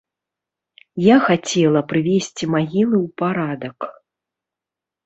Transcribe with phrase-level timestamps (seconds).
[1.13, 3.77] Я хацела прывесці магілы ў парадак.